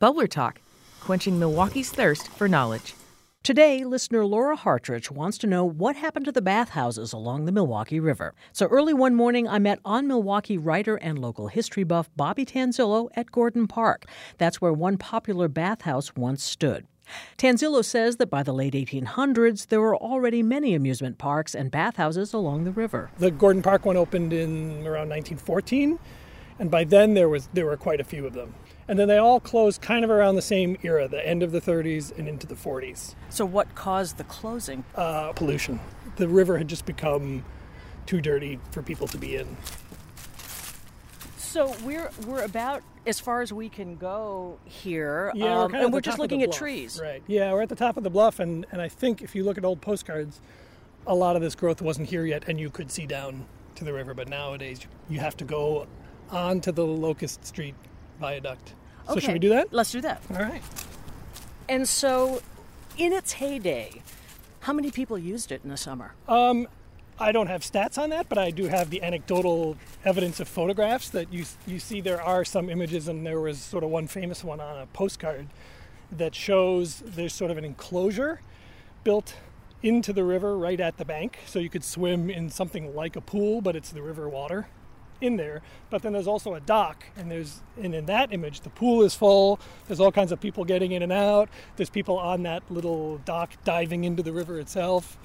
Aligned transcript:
Bubbler 0.00 0.30
Talk, 0.30 0.60
quenching 1.00 1.40
Milwaukee's 1.40 1.90
thirst 1.90 2.28
for 2.28 2.46
knowledge. 2.46 2.94
Today, 3.42 3.82
listener 3.82 4.24
Laura 4.24 4.54
Hartridge 4.54 5.10
wants 5.10 5.38
to 5.38 5.48
know 5.48 5.64
what 5.64 5.96
happened 5.96 6.24
to 6.26 6.30
the 6.30 6.40
bathhouses 6.40 7.12
along 7.12 7.46
the 7.46 7.52
Milwaukee 7.52 7.98
River. 7.98 8.32
So 8.52 8.66
early 8.66 8.94
one 8.94 9.16
morning, 9.16 9.48
I 9.48 9.58
met 9.58 9.82
OnMilwaukee 9.82 10.64
writer 10.64 10.94
and 10.98 11.18
local 11.18 11.48
history 11.48 11.82
buff 11.82 12.10
Bobby 12.14 12.46
Tanzilo 12.46 13.08
at 13.16 13.32
Gordon 13.32 13.66
Park. 13.66 14.04
That's 14.36 14.60
where 14.60 14.72
one 14.72 14.98
popular 14.98 15.48
bathhouse 15.48 16.14
once 16.14 16.44
stood. 16.44 16.86
Tanzilo 17.36 17.84
says 17.84 18.18
that 18.18 18.30
by 18.30 18.44
the 18.44 18.54
late 18.54 18.74
1800s, 18.74 19.66
there 19.66 19.80
were 19.80 19.96
already 19.96 20.44
many 20.44 20.74
amusement 20.74 21.18
parks 21.18 21.56
and 21.56 21.72
bathhouses 21.72 22.32
along 22.32 22.62
the 22.62 22.70
river. 22.70 23.10
The 23.18 23.32
Gordon 23.32 23.62
Park 23.62 23.84
one 23.84 23.96
opened 23.96 24.32
in 24.32 24.86
around 24.86 25.08
1914, 25.08 25.98
and 26.60 26.70
by 26.70 26.84
then 26.84 27.14
there 27.14 27.28
was 27.28 27.48
there 27.52 27.66
were 27.66 27.76
quite 27.76 28.00
a 28.00 28.04
few 28.04 28.24
of 28.26 28.34
them. 28.34 28.54
And 28.88 28.98
then 28.98 29.06
they 29.06 29.18
all 29.18 29.38
closed 29.38 29.82
kind 29.82 30.04
of 30.04 30.10
around 30.10 30.36
the 30.36 30.42
same 30.42 30.78
era, 30.82 31.06
the 31.08 31.24
end 31.26 31.42
of 31.42 31.52
the 31.52 31.60
30s 31.60 32.16
and 32.18 32.26
into 32.26 32.46
the 32.46 32.54
40s. 32.54 33.14
So, 33.28 33.44
what 33.44 33.74
caused 33.74 34.16
the 34.16 34.24
closing? 34.24 34.84
Uh, 34.94 35.32
pollution. 35.34 35.78
The 36.16 36.26
river 36.26 36.56
had 36.56 36.68
just 36.68 36.86
become 36.86 37.44
too 38.06 38.22
dirty 38.22 38.58
for 38.70 38.82
people 38.82 39.06
to 39.08 39.18
be 39.18 39.36
in. 39.36 39.56
So 41.36 41.74
we're 41.82 42.10
we're 42.26 42.44
about 42.44 42.82
as 43.06 43.18
far 43.20 43.40
as 43.40 43.52
we 43.52 43.68
can 43.70 43.96
go 43.96 44.58
here, 44.64 45.32
yeah, 45.34 45.62
um, 45.62 45.72
we're 45.72 45.78
and 45.78 45.92
we're 45.92 46.02
just 46.02 46.18
looking 46.18 46.42
at 46.42 46.52
trees. 46.52 47.00
Right. 47.02 47.22
Yeah, 47.26 47.52
we're 47.52 47.62
at 47.62 47.70
the 47.70 47.74
top 47.74 47.96
of 47.96 48.04
the 48.04 48.10
bluff, 48.10 48.38
and, 48.38 48.66
and 48.70 48.82
I 48.82 48.88
think 48.88 49.22
if 49.22 49.34
you 49.34 49.44
look 49.44 49.56
at 49.56 49.64
old 49.64 49.80
postcards, 49.80 50.42
a 51.06 51.14
lot 51.14 51.36
of 51.36 51.42
this 51.42 51.54
growth 51.54 51.80
wasn't 51.80 52.08
here 52.10 52.26
yet, 52.26 52.44
and 52.48 52.60
you 52.60 52.68
could 52.68 52.90
see 52.90 53.06
down 53.06 53.46
to 53.76 53.84
the 53.84 53.94
river. 53.94 54.12
But 54.12 54.28
nowadays, 54.28 54.80
you 55.08 55.20
have 55.20 55.36
to 55.38 55.44
go 55.44 55.86
onto 56.30 56.70
the 56.70 56.84
Locust 56.84 57.46
Street 57.46 57.74
viaduct. 58.20 58.74
So 59.08 59.14
okay. 59.14 59.20
should 59.20 59.32
we 59.32 59.38
do 59.38 59.48
that? 59.50 59.72
Let's 59.72 59.90
do 59.90 60.02
that. 60.02 60.22
All 60.30 60.42
right. 60.42 60.62
And 61.68 61.88
so, 61.88 62.42
in 62.96 63.12
its 63.12 63.32
heyday, 63.32 64.02
how 64.60 64.72
many 64.74 64.90
people 64.90 65.18
used 65.18 65.50
it 65.50 65.62
in 65.64 65.70
the 65.70 65.76
summer? 65.76 66.12
Um, 66.28 66.68
I 67.18 67.32
don't 67.32 67.46
have 67.46 67.62
stats 67.62 67.98
on 67.98 68.10
that, 68.10 68.28
but 68.28 68.38
I 68.38 68.50
do 68.50 68.66
have 68.66 68.90
the 68.90 69.02
anecdotal 69.02 69.76
evidence 70.04 70.40
of 70.40 70.48
photographs 70.48 71.08
that 71.10 71.32
you 71.32 71.46
you 71.66 71.78
see. 71.78 72.00
There 72.00 72.22
are 72.22 72.44
some 72.44 72.68
images, 72.68 73.08
and 73.08 73.26
there 73.26 73.40
was 73.40 73.58
sort 73.58 73.82
of 73.82 73.90
one 73.90 74.06
famous 74.06 74.44
one 74.44 74.60
on 74.60 74.78
a 74.78 74.86
postcard 74.86 75.48
that 76.12 76.34
shows 76.34 77.02
there's 77.04 77.34
sort 77.34 77.50
of 77.50 77.58
an 77.58 77.64
enclosure 77.64 78.40
built 79.04 79.34
into 79.82 80.12
the 80.12 80.24
river 80.24 80.56
right 80.56 80.80
at 80.80 80.96
the 80.98 81.04
bank, 81.04 81.38
so 81.46 81.58
you 81.58 81.70
could 81.70 81.84
swim 81.84 82.28
in 82.28 82.50
something 82.50 82.94
like 82.94 83.16
a 83.16 83.20
pool, 83.20 83.60
but 83.60 83.74
it's 83.74 83.90
the 83.90 84.02
river 84.02 84.28
water 84.28 84.68
in 85.20 85.36
there. 85.36 85.62
But 85.90 86.02
then 86.02 86.12
there's 86.12 86.26
also 86.26 86.54
a 86.54 86.60
dock, 86.60 87.04
and 87.16 87.30
there's 87.30 87.60
and 87.80 87.94
in 87.94 88.06
that 88.06 88.32
image 88.32 88.60
the 88.60 88.70
pool 88.70 89.02
is 89.02 89.14
full. 89.14 89.60
There's 89.86 90.00
all 90.00 90.12
kinds 90.12 90.32
of 90.32 90.40
people 90.40 90.64
getting 90.64 90.92
in 90.92 91.02
and 91.02 91.12
out. 91.12 91.48
There's 91.76 91.90
people 91.90 92.18
on 92.18 92.42
that 92.44 92.62
little 92.70 93.18
dock 93.18 93.52
diving 93.64 94.04
into 94.04 94.22
the 94.22 94.32
river 94.32 94.58
itself. 94.58 95.16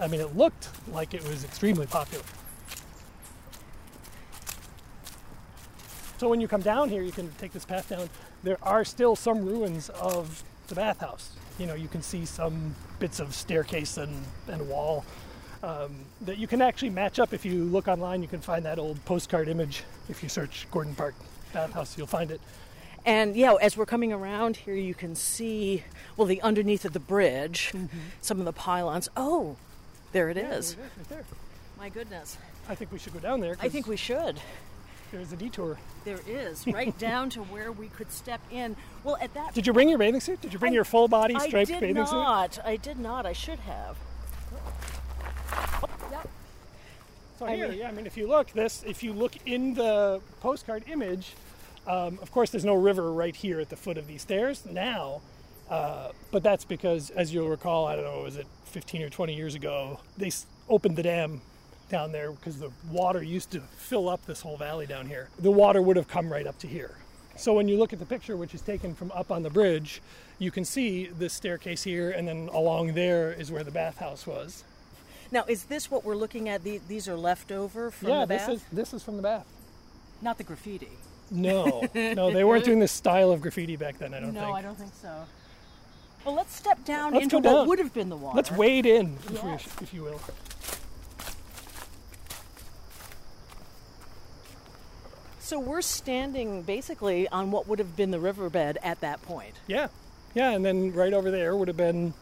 I 0.00 0.06
mean, 0.06 0.20
it 0.20 0.36
looked 0.36 0.68
like 0.92 1.14
it 1.14 1.22
was 1.28 1.44
extremely 1.44 1.86
popular. 1.86 2.24
So 6.18 6.28
when 6.28 6.40
you 6.40 6.48
come 6.48 6.60
down 6.60 6.90
here, 6.90 7.02
you 7.02 7.12
can 7.12 7.32
take 7.38 7.52
this 7.52 7.64
path 7.64 7.88
down. 7.88 8.10
There 8.42 8.58
are 8.62 8.84
still 8.84 9.16
some 9.16 9.44
ruins 9.44 9.88
of 9.90 10.42
the 10.68 10.74
bathhouse. 10.74 11.32
You 11.58 11.66
know, 11.66 11.74
you 11.74 11.88
can 11.88 12.02
see 12.02 12.26
some 12.26 12.74
bits 12.98 13.20
of 13.20 13.34
staircase 13.34 13.96
and, 13.96 14.24
and 14.48 14.68
wall 14.68 15.04
um, 15.62 15.94
that 16.22 16.38
you 16.38 16.46
can 16.46 16.62
actually 16.62 16.90
match 16.90 17.18
up. 17.18 17.32
If 17.32 17.44
you 17.44 17.64
look 17.64 17.88
online, 17.88 18.22
you 18.22 18.28
can 18.28 18.40
find 18.40 18.64
that 18.64 18.78
old 18.78 19.04
postcard 19.04 19.48
image. 19.48 19.84
If 20.08 20.22
you 20.22 20.28
search 20.28 20.66
Gordon 20.70 20.94
Park 20.94 21.14
bathhouse, 21.52 21.96
you'll 21.98 22.06
find 22.06 22.30
it. 22.30 22.40
And 23.06 23.34
yeah, 23.34 23.54
as 23.54 23.76
we're 23.76 23.86
coming 23.86 24.12
around 24.12 24.56
here, 24.56 24.74
you 24.74 24.94
can 24.94 25.14
see 25.14 25.84
well 26.16 26.26
the 26.26 26.42
underneath 26.42 26.84
of 26.84 26.92
the 26.92 27.00
bridge, 27.00 27.72
mm-hmm. 27.74 27.98
some 28.20 28.38
of 28.38 28.44
the 28.44 28.52
pylons. 28.52 29.08
Oh, 29.16 29.56
there 30.12 30.28
it 30.28 30.36
yeah, 30.36 30.52
is. 30.52 30.76
Right 30.76 31.08
there. 31.08 31.24
My 31.78 31.88
goodness. 31.88 32.36
I 32.68 32.74
think 32.74 32.92
we 32.92 32.98
should 32.98 33.14
go 33.14 33.20
down 33.20 33.40
there. 33.40 33.56
I 33.60 33.68
think 33.68 33.86
we 33.86 33.96
should. 33.96 34.38
There's 35.12 35.32
a 35.32 35.36
detour. 35.36 35.78
There 36.04 36.20
is, 36.26 36.66
right 36.72 36.96
down 36.98 37.30
to 37.30 37.40
where 37.42 37.72
we 37.72 37.88
could 37.88 38.12
step 38.12 38.40
in. 38.50 38.76
Well, 39.02 39.16
at 39.20 39.34
that. 39.34 39.54
Did 39.54 39.66
you 39.66 39.72
bring 39.72 39.88
your 39.88 39.98
bathing 39.98 40.20
suit? 40.20 40.40
Did 40.40 40.52
you 40.52 40.58
bring 40.58 40.72
I, 40.72 40.74
your 40.74 40.84
full 40.84 41.08
body 41.08 41.38
striped 41.38 41.70
bathing 41.70 41.94
not. 41.94 42.08
suit? 42.08 42.16
I 42.16 42.46
did 42.46 42.58
not. 42.58 42.66
I 42.66 42.76
did 42.76 42.98
not. 42.98 43.26
I 43.26 43.32
should 43.32 43.58
have. 43.60 43.96
Oh, 45.52 45.88
yeah. 46.10 46.22
So 47.40 47.46
I 47.46 47.56
mean, 47.56 47.72
yeah. 47.72 47.88
I 47.88 47.92
mean, 47.92 48.06
if 48.06 48.18
you 48.18 48.26
look, 48.26 48.52
this, 48.52 48.84
if 48.86 49.02
you 49.02 49.14
look 49.14 49.32
in 49.46 49.72
the 49.72 50.20
postcard 50.40 50.84
image, 50.86 51.32
um, 51.86 52.18
of 52.20 52.30
course, 52.30 52.50
there's 52.50 52.66
no 52.66 52.74
river 52.74 53.10
right 53.10 53.34
here 53.34 53.60
at 53.60 53.70
the 53.70 53.76
foot 53.76 53.96
of 53.96 54.06
these 54.06 54.20
stairs 54.20 54.66
now. 54.70 55.22
Uh, 55.70 56.10
but 56.32 56.42
that's 56.42 56.66
because, 56.66 57.08
as 57.08 57.32
you'll 57.32 57.48
recall, 57.48 57.86
I 57.86 57.96
don't 57.96 58.04
know, 58.04 58.24
was 58.24 58.36
it 58.36 58.46
15 58.66 59.02
or 59.02 59.08
20 59.08 59.34
years 59.34 59.54
ago, 59.54 60.00
they 60.18 60.30
opened 60.68 60.96
the 60.96 61.02
dam 61.02 61.40
down 61.88 62.12
there 62.12 62.30
because 62.30 62.58
the 62.58 62.70
water 62.90 63.22
used 63.22 63.50
to 63.52 63.60
fill 63.60 64.10
up 64.10 64.26
this 64.26 64.42
whole 64.42 64.58
valley 64.58 64.84
down 64.84 65.06
here. 65.06 65.30
The 65.38 65.50
water 65.50 65.80
would 65.80 65.96
have 65.96 66.08
come 66.08 66.30
right 66.30 66.46
up 66.46 66.58
to 66.58 66.66
here. 66.66 66.94
So 67.36 67.54
when 67.54 67.68
you 67.68 67.78
look 67.78 67.94
at 67.94 67.98
the 67.98 68.06
picture, 68.06 68.36
which 68.36 68.54
is 68.54 68.60
taken 68.60 68.94
from 68.94 69.10
up 69.12 69.30
on 69.30 69.42
the 69.42 69.50
bridge, 69.50 70.02
you 70.38 70.50
can 70.50 70.66
see 70.66 71.06
this 71.06 71.32
staircase 71.32 71.84
here, 71.84 72.10
and 72.10 72.28
then 72.28 72.50
along 72.52 72.92
there 72.92 73.32
is 73.32 73.50
where 73.50 73.64
the 73.64 73.70
bathhouse 73.70 74.26
was. 74.26 74.62
Now, 75.32 75.44
is 75.46 75.64
this 75.64 75.90
what 75.90 76.04
we're 76.04 76.16
looking 76.16 76.48
at? 76.48 76.64
these 76.64 77.08
are 77.08 77.16
leftover 77.16 77.90
from 77.90 78.08
yeah, 78.08 78.20
the 78.20 78.26
bath? 78.26 78.40
Yeah, 78.40 78.46
this 78.46 78.56
is 78.56 78.68
this 78.72 78.94
is 78.94 79.02
from 79.02 79.16
the 79.16 79.22
bath. 79.22 79.46
Not 80.22 80.38
the 80.38 80.44
graffiti. 80.44 80.88
No, 81.30 81.88
no, 81.94 82.32
they 82.32 82.44
weren't 82.44 82.64
doing 82.64 82.80
this 82.80 82.92
style 82.92 83.30
of 83.30 83.40
graffiti 83.40 83.76
back 83.76 83.98
then. 83.98 84.12
I 84.12 84.20
don't 84.20 84.34
no, 84.34 84.40
think. 84.40 84.50
No, 84.50 84.56
I 84.56 84.62
don't 84.62 84.78
think 84.78 84.92
so. 85.00 85.24
Well, 86.24 86.34
let's 86.34 86.54
step 86.54 86.84
down 86.84 87.12
let's 87.12 87.24
into 87.24 87.40
down. 87.40 87.54
what 87.54 87.66
would 87.68 87.78
have 87.78 87.94
been 87.94 88.08
the 88.08 88.16
water. 88.16 88.36
Let's 88.36 88.50
wade 88.50 88.84
in, 88.84 89.16
if, 89.26 89.42
yes. 89.42 89.66
we, 89.78 89.84
if 89.84 89.94
you 89.94 90.02
will. 90.02 90.20
So 95.38 95.58
we're 95.58 95.82
standing 95.82 96.62
basically 96.62 97.26
on 97.28 97.50
what 97.50 97.66
would 97.66 97.78
have 97.78 97.96
been 97.96 98.10
the 98.10 98.20
riverbed 98.20 98.78
at 98.82 99.00
that 99.00 99.22
point. 99.22 99.54
Yeah, 99.66 99.88
yeah, 100.34 100.50
and 100.50 100.64
then 100.64 100.92
right 100.92 101.12
over 101.12 101.30
there 101.30 101.56
would 101.56 101.68
have 101.68 101.76
been 101.76 102.12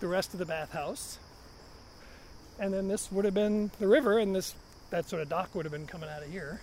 the 0.00 0.08
rest 0.08 0.32
of 0.32 0.38
the 0.38 0.46
bathhouse, 0.46 1.18
and 2.58 2.72
then 2.72 2.88
this 2.88 3.10
would 3.12 3.24
have 3.24 3.34
been 3.34 3.70
the 3.78 3.88
river, 3.88 4.18
and 4.18 4.34
this 4.34 4.54
that 4.90 5.08
sort 5.08 5.22
of 5.22 5.28
dock 5.28 5.54
would 5.54 5.64
have 5.64 5.72
been 5.72 5.86
coming 5.86 6.08
out 6.08 6.22
of 6.22 6.30
here. 6.30 6.60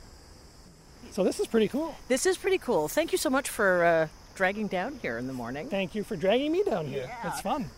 So 1.11 1.23
this 1.23 1.39
is 1.39 1.47
pretty 1.47 1.67
cool. 1.67 1.95
This 2.07 2.25
is 2.25 2.37
pretty 2.37 2.57
cool. 2.57 2.87
Thank 2.87 3.11
you 3.11 3.17
so 3.17 3.29
much 3.29 3.49
for 3.49 3.85
uh, 3.85 4.07
dragging 4.35 4.67
down 4.67 4.99
here 5.01 5.17
in 5.17 5.27
the 5.27 5.33
morning. 5.33 5.69
Thank 5.69 5.95
you 5.95 6.03
for 6.03 6.15
dragging 6.15 6.51
me 6.51 6.63
down 6.63 6.87
here. 6.87 7.07
Yeah. 7.07 7.29
It's 7.29 7.41
fun. 7.41 7.69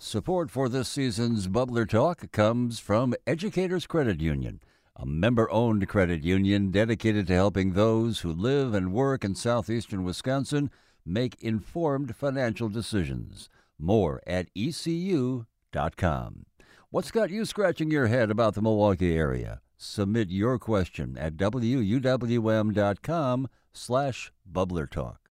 Support 0.00 0.50
for 0.50 0.68
this 0.68 0.88
season's 0.88 1.48
Bubbler 1.48 1.88
Talk 1.88 2.30
comes 2.30 2.78
from 2.78 3.14
Educators 3.26 3.86
Credit 3.86 4.20
Union, 4.20 4.60
a 4.94 5.04
member 5.04 5.50
owned 5.50 5.88
credit 5.88 6.22
union 6.22 6.70
dedicated 6.70 7.26
to 7.26 7.34
helping 7.34 7.72
those 7.72 8.20
who 8.20 8.32
live 8.32 8.74
and 8.74 8.92
work 8.92 9.24
in 9.24 9.34
southeastern 9.34 10.04
Wisconsin 10.04 10.70
make 11.04 11.42
informed 11.42 12.14
financial 12.14 12.68
decisions. 12.68 13.48
More 13.76 14.20
at 14.26 14.48
ecu.com. 14.54 15.46
What's 16.90 17.10
got 17.10 17.28
you 17.28 17.44
scratching 17.44 17.90
your 17.90 18.06
head 18.06 18.30
about 18.30 18.54
the 18.54 18.62
Milwaukee 18.62 19.14
area? 19.14 19.60
Submit 19.76 20.30
your 20.30 20.58
question 20.58 21.18
at 21.18 21.36
wuwm.com 21.36 21.88
slash 23.74 24.32
bubblertalk. 24.50 25.18